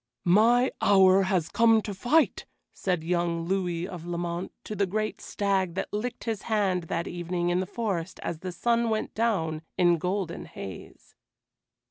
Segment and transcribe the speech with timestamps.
[0.25, 5.75] "My hour has come to fight," said young Louis of Lamont to the great stag
[5.75, 9.99] that licked his hand that evening in the forest as the sun went down in
[9.99, 11.13] golden haze.